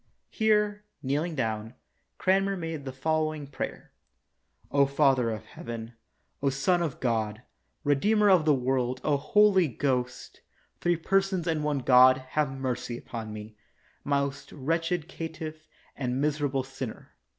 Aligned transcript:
[Here, 0.31 0.83
kneeling 1.03 1.35
down, 1.35 1.75
Cranmer 2.17 2.57
made 2.57 2.85
the 2.85 2.91
following 2.91 3.45
prayer:] 3.45 3.91
Father 4.87 5.29
of 5.29 5.45
heaven, 5.45 5.93
O 6.41 6.49
Son 6.49 6.81
of 6.81 6.99
God, 6.99 7.43
Redeemer 7.83 8.27
of 8.27 8.43
the 8.43 8.51
world, 8.55 8.99
O 9.03 9.15
Holy 9.17 9.67
Ghost, 9.67 10.41
three 10.79 10.95
persons 10.97 11.45
and 11.45 11.63
one 11.63 11.77
God, 11.81 12.17
have 12.29 12.49
mercy 12.51 12.97
upon 12.97 13.31
me, 13.31 13.55
most 14.03 14.51
wretched 14.51 15.07
caitiff 15.07 15.67
and 15.95 16.19
miserable 16.19 16.63
sinner. 16.63 17.11